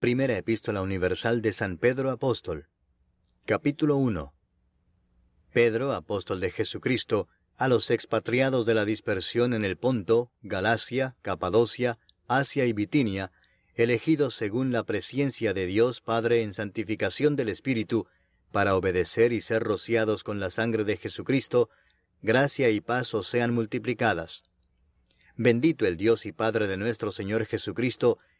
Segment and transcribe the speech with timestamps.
[0.00, 2.68] Primera Epístola Universal de San Pedro Apóstol.
[3.46, 4.32] Capítulo 1.
[5.52, 11.98] Pedro, apóstol de Jesucristo, a los expatriados de la dispersión en el Ponto, Galacia, Capadocia,
[12.28, 13.32] Asia y Bitinia,
[13.74, 18.06] elegidos según la presciencia de Dios Padre en santificación del Espíritu,
[18.52, 21.70] para obedecer y ser rociados con la sangre de Jesucristo,
[22.22, 24.44] gracia y paz sean multiplicadas.
[25.34, 28.20] Bendito el Dios y Padre de nuestro Señor Jesucristo,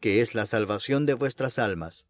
[0.00, 2.06] que es la salvación de vuestras almas.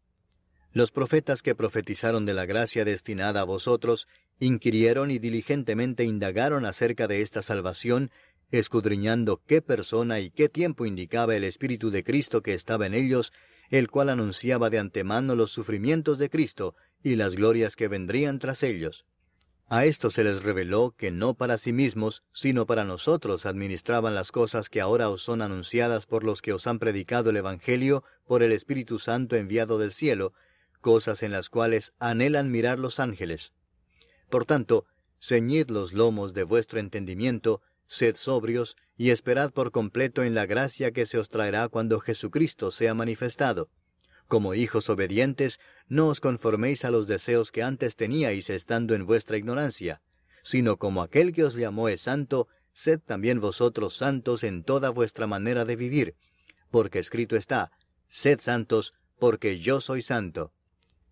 [0.71, 4.07] Los profetas que profetizaron de la gracia destinada a vosotros,
[4.39, 8.11] inquirieron y diligentemente indagaron acerca de esta salvación,
[8.51, 13.33] escudriñando qué persona y qué tiempo indicaba el Espíritu de Cristo que estaba en ellos,
[13.69, 18.63] el cual anunciaba de antemano los sufrimientos de Cristo y las glorias que vendrían tras
[18.63, 19.05] ellos.
[19.71, 24.31] A esto se les reveló que no para sí mismos, sino para nosotros administraban las
[24.31, 28.41] cosas que ahora os son anunciadas por los que os han predicado el Evangelio por
[28.41, 30.33] el Espíritu Santo enviado del cielo,
[30.81, 33.53] cosas en las cuales anhelan mirar los ángeles.
[34.31, 34.85] Por tanto,
[35.21, 40.91] ceñid los lomos de vuestro entendimiento, sed sobrios, y esperad por completo en la gracia
[40.91, 43.69] que se os traerá cuando Jesucristo sea manifestado.
[44.29, 49.37] Como hijos obedientes, no os conforméis a los deseos que antes teníais estando en vuestra
[49.37, 50.03] ignorancia,
[50.43, 55.25] sino como aquel que os llamó es santo, sed también vosotros santos en toda vuestra
[55.25, 56.15] manera de vivir,
[56.69, 57.71] porque escrito está,
[58.07, 60.53] sed santos, porque yo soy santo.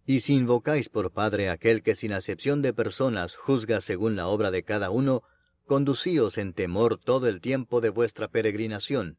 [0.06, 4.52] Y si invocáis por Padre aquel que sin acepción de personas juzga según la obra
[4.52, 5.24] de cada uno,
[5.66, 9.18] conducíos en temor todo el tiempo de vuestra peregrinación,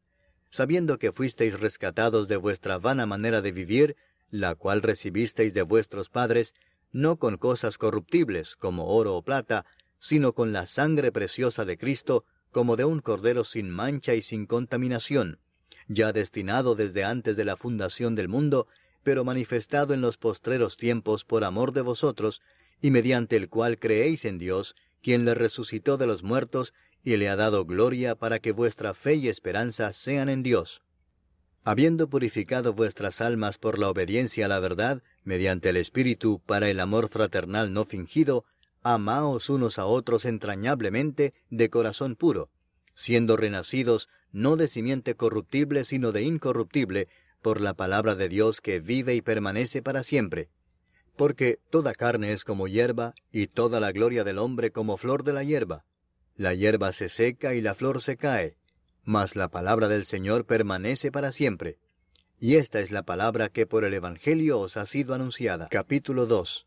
[0.49, 3.95] sabiendo que fuisteis rescatados de vuestra vana manera de vivir,
[4.31, 6.53] la cual recibisteis de vuestros padres,
[6.91, 9.65] no con cosas corruptibles como oro o plata,
[9.99, 14.45] sino con la sangre preciosa de Cristo, como de un cordero sin mancha y sin
[14.45, 15.39] contaminación,
[15.87, 18.67] ya destinado desde antes de la fundación del mundo,
[19.03, 22.41] pero manifestado en los postreros tiempos por amor de vosotros,
[22.81, 26.73] y mediante el cual creéis en Dios, quien le resucitó de los muertos
[27.03, 30.81] y le ha dado gloria para que vuestra fe y esperanza sean en Dios.
[31.63, 36.79] Habiendo purificado vuestras almas por la obediencia a la verdad, mediante el Espíritu para el
[36.79, 38.45] amor fraternal no fingido,
[38.81, 42.49] amaos unos a otros entrañablemente de corazón puro,
[42.95, 47.07] siendo renacidos no de simiente corruptible, sino de incorruptible,
[47.41, 50.49] por la palabra de Dios que vive y permanece para siempre.
[51.15, 55.33] Porque toda carne es como hierba, y toda la gloria del hombre como flor de
[55.33, 55.85] la hierba.
[56.39, 58.55] La hierba se seca y la flor se cae,
[59.03, 61.79] mas la palabra del Señor permanece para siempre.
[62.39, 65.67] Y esta es la palabra que por el Evangelio os ha sido anunciada.
[65.69, 66.65] Capítulo 2.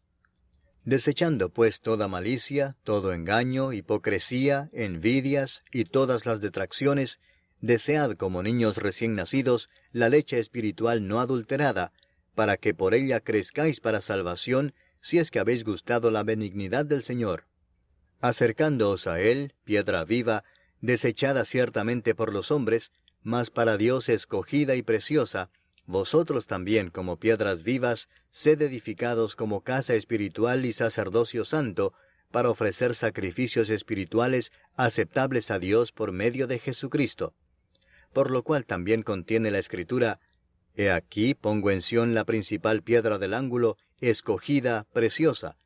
[0.85, 7.19] Desechando pues toda malicia, todo engaño, hipocresía, envidias y todas las detracciones,
[7.63, 11.93] desead como niños recién nacidos la leche espiritual no adulterada,
[12.35, 17.03] para que por ella crezcáis para salvación, si es que habéis gustado la benignidad del
[17.03, 17.47] Señor
[18.23, 20.45] acercándoos a él, piedra viva,
[20.81, 25.51] desechada ciertamente por los hombres, mas para Dios escogida y preciosa,
[25.87, 31.95] vosotros también como piedras vivas, sed edificados como casa espiritual y sacerdocio santo,
[32.31, 37.35] para ofrecer sacrificios espirituales aceptables a Dios por medio de Jesucristo.
[38.13, 40.21] Por lo cual también contiene la Escritura,
[40.75, 45.57] He aquí pongo en Sión la principal piedra del ángulo, escogida, preciosa,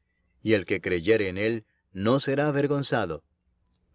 [0.42, 1.64] y el que creyere en él
[1.96, 3.24] no será avergonzado.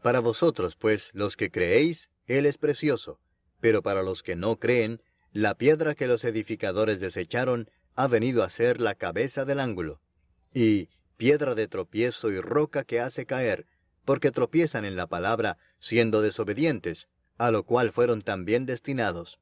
[0.02, 3.20] Para vosotros, pues, los que creéis, Él es precioso,
[3.60, 5.04] pero para los que no creen,
[5.34, 10.02] la piedra que los edificadores desecharon ha venido a ser la cabeza del ángulo,
[10.52, 13.68] y piedra de tropiezo y roca que hace caer,
[14.04, 17.08] porque tropiezan en la palabra, siendo desobedientes,
[17.38, 19.40] a lo cual fueron también destinados.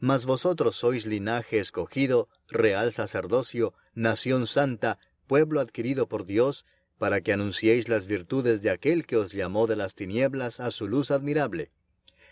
[0.00, 6.64] Mas vosotros sois linaje escogido, real sacerdocio, nación santa, pueblo adquirido por Dios,
[7.02, 10.86] para que anunciéis las virtudes de aquel que os llamó de las tinieblas a su
[10.86, 11.72] luz admirable.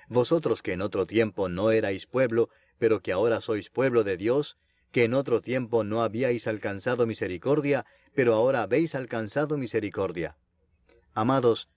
[0.07, 4.59] Vosotros que en otro tiempo no erais pueblo, pero que ahora sois pueblo de Dios,
[4.93, 7.85] que en otro tiempo no habíais alcanzado misericordia,
[8.15, 10.37] pero ahora habéis alcanzado misericordia.
[11.15, 11.69] Amados,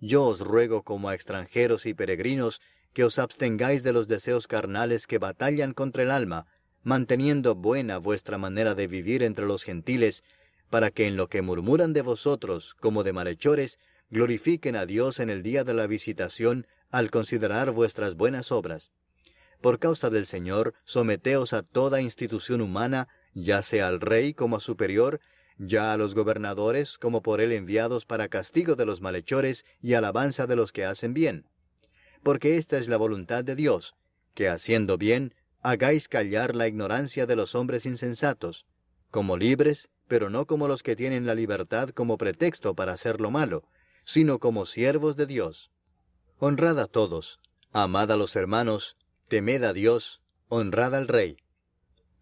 [0.00, 2.62] yo os ruego como a extranjeros y peregrinos,
[2.94, 6.46] que os abstengáis de los deseos carnales que batallan contra el alma,
[6.82, 10.24] manteniendo buena vuestra manera de vivir entre los gentiles,
[10.70, 13.78] para que en lo que murmuran de vosotros como de malhechores,
[14.10, 18.90] glorifiquen a Dios en el día de la visitación al considerar vuestras buenas obras.
[19.60, 24.60] Por causa del Señor, someteos a toda institución humana, ya sea al rey como a
[24.60, 25.20] superior,
[25.58, 30.46] ya a los gobernadores como por él enviados para castigo de los malhechores y alabanza
[30.46, 31.46] de los que hacen bien.
[32.22, 33.94] Porque esta es la voluntad de Dios,
[34.34, 38.66] que haciendo bien, hagáis callar la ignorancia de los hombres insensatos,
[39.10, 43.30] como libres, pero no como los que tienen la libertad como pretexto para hacer lo
[43.30, 43.64] malo,
[44.04, 45.70] sino como siervos de Dios.
[46.38, 47.40] Honrad a todos,
[47.72, 48.96] amad a los hermanos,
[49.28, 51.36] temed a Dios, honrad al Rey.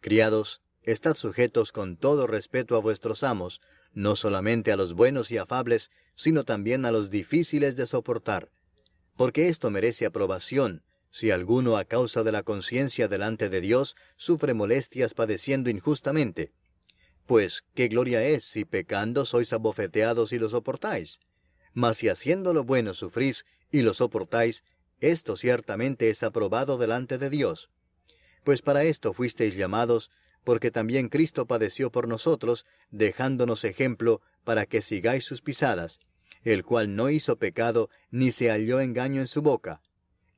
[0.00, 3.60] Criados, estad sujetos con todo respeto a vuestros amos,
[3.92, 8.50] no solamente a los buenos y afables, sino también a los difíciles de soportar,
[9.16, 14.54] porque esto merece aprobación, si alguno a causa de la conciencia delante de Dios sufre
[14.54, 16.52] molestias padeciendo injustamente.
[17.26, 21.18] Pues, ¿qué gloria es si pecando sois abofeteados y lo soportáis?
[21.74, 24.64] Mas si haciendo lo bueno sufrís, y lo soportáis,
[25.00, 27.68] esto ciertamente es aprobado delante de Dios.
[28.44, 30.10] Pues para esto fuisteis llamados,
[30.44, 35.98] porque también Cristo padeció por nosotros, dejándonos ejemplo para que sigáis sus pisadas,
[36.44, 39.82] el cual no hizo pecado, ni se halló engaño en su boca,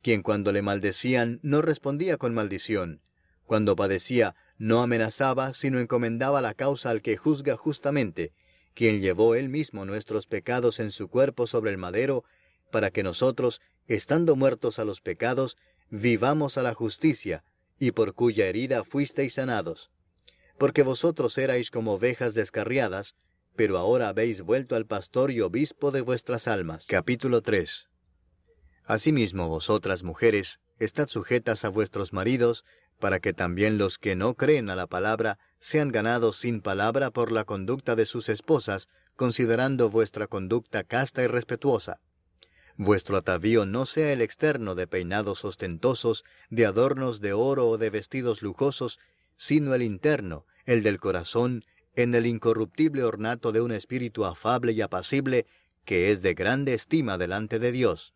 [0.00, 3.02] quien cuando le maldecían no respondía con maldición,
[3.44, 8.32] cuando padecía no amenazaba, sino encomendaba la causa al que juzga justamente,
[8.74, 12.24] quien llevó él mismo nuestros pecados en su cuerpo sobre el madero,
[12.70, 15.56] para que nosotros, estando muertos a los pecados,
[15.90, 17.44] vivamos a la justicia,
[17.78, 19.90] y por cuya herida fuisteis sanados.
[20.58, 23.14] Porque vosotros erais como ovejas descarriadas,
[23.54, 26.86] pero ahora habéis vuelto al pastor y obispo de vuestras almas.
[26.86, 27.88] Capítulo 3
[28.84, 32.64] Asimismo vosotras mujeres, estad sujetas a vuestros maridos,
[32.98, 37.32] para que también los que no creen a la palabra sean ganados sin palabra por
[37.32, 42.00] la conducta de sus esposas, considerando vuestra conducta casta y respetuosa
[42.80, 47.90] Vuestro atavío no sea el externo de peinados ostentosos, de adornos de oro o de
[47.90, 49.00] vestidos lujosos,
[49.36, 51.64] sino el interno, el del corazón,
[51.96, 55.46] en el incorruptible ornato de un espíritu afable y apacible,
[55.84, 58.14] que es de grande estima delante de Dios.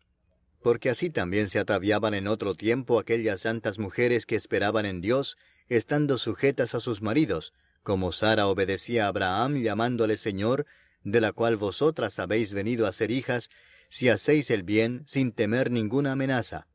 [0.63, 5.37] Porque así también se ataviaban en otro tiempo aquellas santas mujeres que esperaban en Dios,
[5.67, 10.65] estando sujetas a sus maridos, como Sara obedecía a Abraham llamándole Señor,
[11.03, 13.49] de la cual vosotras habéis venido a ser hijas,
[13.89, 16.67] si hacéis el bien sin temer ninguna amenaza.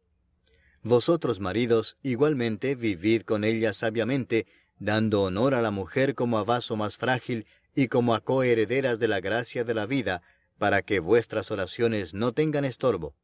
[0.82, 4.46] Vosotros, maridos, igualmente vivid con ella sabiamente,
[4.78, 9.08] dando honor a la mujer como a vaso más frágil y como a coherederas de
[9.08, 10.22] la gracia de la vida,
[10.58, 13.14] para que vuestras oraciones no tengan estorbo.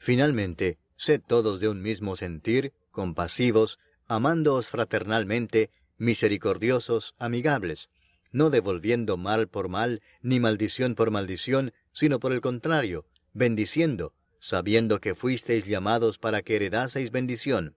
[0.00, 7.90] Finalmente, sed todos de un mismo sentir, compasivos, amándoos fraternalmente, misericordiosos, amigables,
[8.32, 13.04] no devolviendo mal por mal, ni maldición por maldición, sino por el contrario,
[13.34, 17.76] bendiciendo, sabiendo que fuisteis llamados para que heredaseis bendición.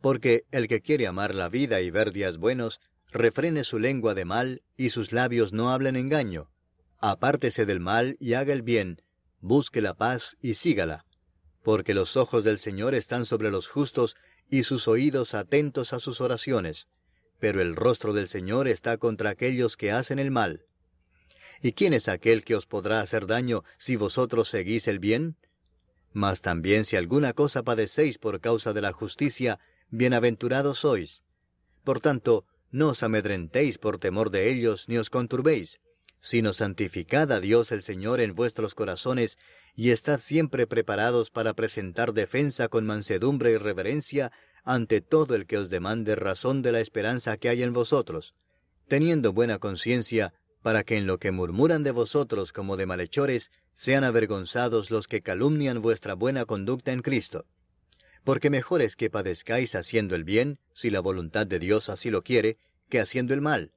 [0.00, 2.80] Porque el que quiere amar la vida y ver días buenos,
[3.12, 6.50] refrene su lengua de mal y sus labios no hablen engaño.
[6.98, 9.02] Apártese del mal y haga el bien,
[9.40, 11.03] busque la paz y sígala.
[11.64, 14.16] Porque los ojos del Señor están sobre los justos
[14.48, 16.88] y sus oídos atentos a sus oraciones.
[17.40, 20.66] Pero el rostro del Señor está contra aquellos que hacen el mal.
[21.62, 25.36] ¿Y quién es aquel que os podrá hacer daño si vosotros seguís el bien?
[26.12, 31.22] Mas también si alguna cosa padecéis por causa de la justicia, bienaventurados sois.
[31.82, 35.80] Por tanto, no os amedrentéis por temor de ellos, ni os conturbéis,
[36.20, 39.38] sino santificad a Dios el Señor en vuestros corazones,
[39.76, 45.58] y estad siempre preparados para presentar defensa con mansedumbre y reverencia ante todo el que
[45.58, 48.34] os demande razón de la esperanza que hay en vosotros,
[48.88, 54.04] teniendo buena conciencia, para que en lo que murmuran de vosotros como de malhechores, sean
[54.04, 57.44] avergonzados los que calumnian vuestra buena conducta en Cristo.
[58.22, 62.22] Porque mejor es que padezcáis haciendo el bien, si la voluntad de Dios así lo
[62.22, 62.56] quiere,
[62.88, 63.72] que haciendo el mal.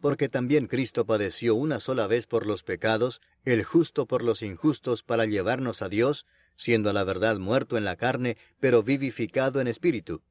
[0.00, 5.02] Porque también Cristo padeció una sola vez por los pecados, el justo por los injustos,
[5.02, 6.26] para llevarnos a Dios,
[6.56, 10.22] siendo a la verdad muerto en la carne, pero vivificado en espíritu,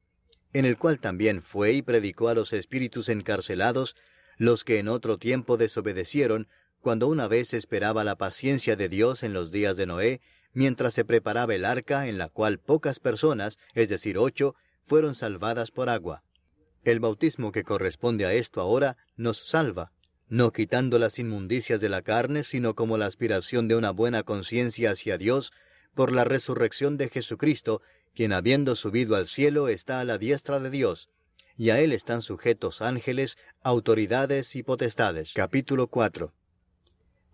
[0.52, 3.96] en el cual también fue y predicó a los espíritus encarcelados,
[4.36, 6.48] los que en otro tiempo desobedecieron,
[6.80, 10.20] cuando una vez esperaba la paciencia de Dios en los días de Noé,
[10.52, 15.70] mientras se preparaba el arca en la cual pocas personas, es decir, ocho, fueron salvadas
[15.70, 16.22] por agua.
[16.84, 19.92] El bautismo que corresponde a esto ahora nos salva,
[20.28, 24.90] no quitando las inmundicias de la carne, sino como la aspiración de una buena conciencia
[24.90, 25.52] hacia Dios
[25.94, 27.82] por la resurrección de Jesucristo,
[28.14, 31.08] quien habiendo subido al cielo está a la diestra de Dios,
[31.56, 35.32] y a él están sujetos ángeles, autoridades y potestades.
[35.34, 36.32] Capítulo 4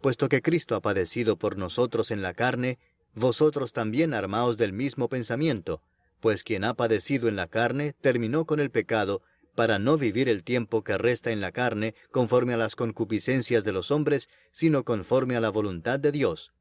[0.01, 2.79] Puesto que Cristo ha padecido por nosotros en la carne,
[3.15, 5.83] vosotros también armaos del mismo pensamiento,
[6.21, 9.23] pues quien ha padecido en la carne terminó con el pecado,
[9.55, 13.73] para no vivir el tiempo que resta en la carne conforme a las concupiscencias de
[13.73, 16.53] los hombres, sino conforme a la voluntad de Dios.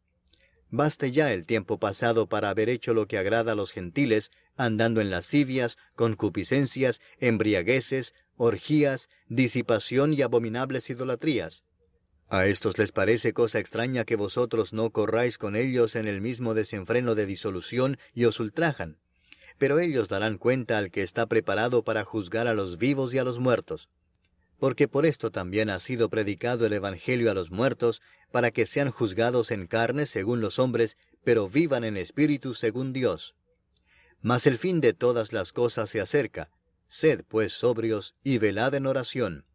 [0.69, 5.01] Baste ya el tiempo pasado para haber hecho lo que agrada a los gentiles, andando
[5.01, 11.63] en lascivias, concupiscencias, embriagueces, orgías, disipación y abominables idolatrías
[12.33, 16.55] a estos les parece cosa extraña que vosotros no corráis con ellos en el mismo
[16.55, 18.97] desenfreno de disolución y os ultrajan.
[19.57, 23.23] Pero ellos darán cuenta al que está preparado para juzgar a los vivos y a
[23.23, 23.89] los muertos.
[24.59, 28.91] Porque por esto también ha sido predicado el Evangelio a los muertos, para que sean
[28.91, 33.35] juzgados en carne según los hombres, pero vivan en espíritu según Dios.
[34.21, 36.49] Mas el fin de todas las cosas se acerca.
[36.87, 39.45] Sed pues sobrios y velad en oración.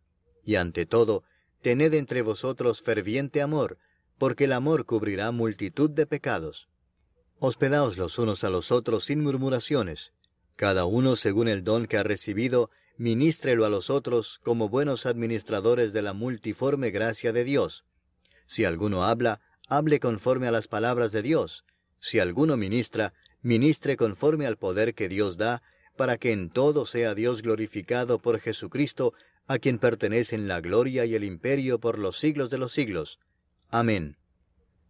[0.44, 1.24] Y ante todo,
[1.62, 3.78] tened entre vosotros ferviente amor,
[4.18, 6.68] porque el amor cubrirá multitud de pecados.
[7.40, 10.12] Hospedaos los unos a los otros sin murmuraciones.
[10.56, 15.92] Cada uno según el don que ha recibido, ministrelo a los otros como buenos administradores
[15.92, 17.84] de la multiforme gracia de Dios.
[18.46, 21.64] Si alguno habla, hable conforme a las palabras de Dios.
[22.00, 25.62] Si alguno ministra, ministre conforme al poder que Dios da,
[25.96, 29.14] para que en todo sea Dios glorificado por Jesucristo,
[29.46, 33.20] a quien pertenecen la gloria y el imperio por los siglos de los siglos.
[33.70, 34.17] Amén.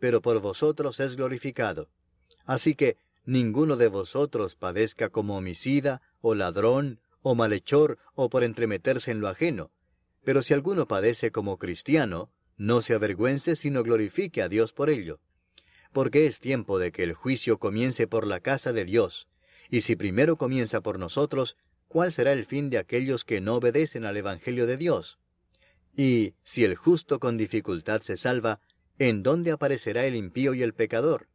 [0.00, 1.88] pero por vosotros es glorificado.
[2.44, 9.10] Así que ninguno de vosotros padezca como homicida, o ladrón, o malhechor, o por entremeterse
[9.10, 9.70] en lo ajeno.
[10.24, 15.20] Pero si alguno padece como cristiano, no se avergüence, sino glorifique a Dios por ello.
[15.92, 19.28] Porque es tiempo de que el juicio comience por la casa de Dios.
[19.70, 21.56] Y si primero comienza por nosotros,
[21.88, 25.18] ¿cuál será el fin de aquellos que no obedecen al Evangelio de Dios?
[25.96, 28.60] Y si el justo con dificultad se salva,
[29.00, 31.26] ¿en dónde aparecerá el impío y el pecador?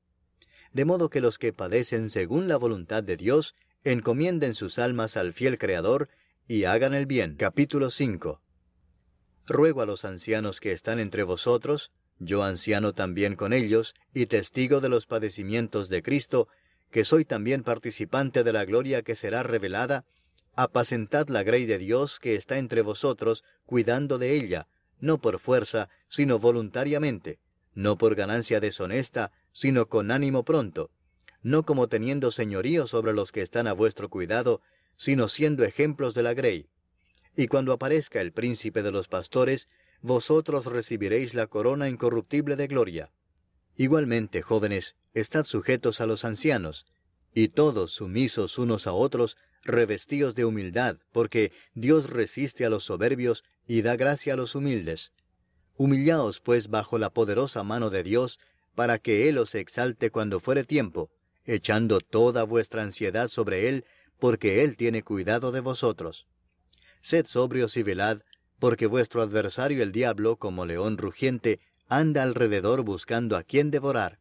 [0.72, 5.34] De modo que los que padecen según la voluntad de Dios, encomienden sus almas al
[5.34, 6.10] fiel Creador
[6.48, 7.36] y hagan el bien.
[7.38, 8.40] Capítulo 5
[9.48, 14.80] Ruego a los ancianos que están entre vosotros, yo anciano también con ellos, y testigo
[14.80, 16.48] de los padecimientos de Cristo,
[16.92, 20.06] que soy también participante de la gloria que será revelada,
[20.54, 24.68] apacentad la grey de Dios que está entre vosotros, cuidando de ella,
[25.00, 27.40] no por fuerza, sino voluntariamente,
[27.75, 30.89] no por ganancia deshonesta, sino con ánimo pronto,
[31.44, 34.62] no como teniendo señorío sobre los que están a vuestro cuidado,
[34.98, 36.70] sino siendo ejemplos de la grey.
[37.36, 39.70] Y cuando aparezca el príncipe de los pastores,
[40.01, 43.12] vosotros recibiréis la corona incorruptible de gloria.
[43.75, 46.86] Igualmente, jóvenes, estad sujetos a los ancianos,
[47.34, 53.44] y todos sumisos unos a otros, revestíos de humildad, porque Dios resiste a los soberbios
[53.67, 55.12] y da gracia a los humildes.
[55.77, 58.39] Humillaos pues bajo la poderosa mano de Dios,
[58.75, 61.10] para que Él os exalte cuando fuere tiempo,
[61.46, 63.86] echando toda vuestra ansiedad sobre Él,
[64.20, 66.27] porque Él tiene cuidado de vosotros.
[67.01, 68.22] Sed sobrios y velad,
[68.60, 74.20] porque vuestro adversario el diablo, como león rugiente, anda alrededor buscando a quien devorar,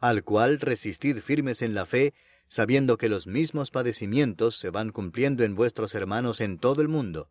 [0.00, 2.12] al cual resistid firmes en la fe,
[2.48, 7.28] sabiendo que los mismos padecimientos se van cumpliendo en vuestros hermanos en todo el mundo.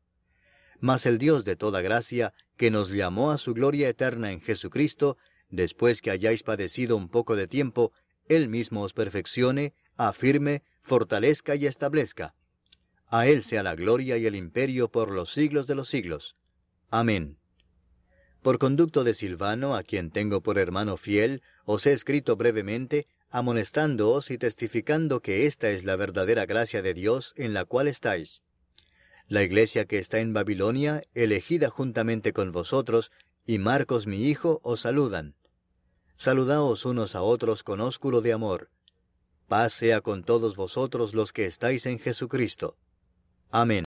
[0.79, 5.17] Mas el Dios de toda gracia, que nos llamó a su gloria eterna en Jesucristo,
[5.49, 7.91] después que hayáis padecido un poco de tiempo,
[8.27, 12.35] Él mismo os perfeccione, afirme, fortalezca y establezca.
[13.07, 16.35] A Él sea la gloria y el imperio por los siglos de los siglos.
[16.89, 17.37] Amén.
[18.41, 24.31] Por conducto de Silvano, a quien tengo por hermano fiel, os he escrito brevemente, amonestándoos
[24.31, 28.41] y testificando que esta es la verdadera gracia de Dios en la cual estáis.
[29.27, 33.11] La iglesia que está en Babilonia, elegida juntamente con vosotros,
[33.45, 35.35] y Marcos mi hijo, os saludan.
[36.15, 38.69] Saludaos unos a otros con ósculo de amor.
[39.47, 42.77] Paz sea con todos vosotros los que estáis en Jesucristo.
[43.49, 43.75] Amén.